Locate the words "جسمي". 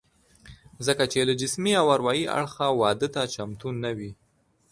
1.41-1.73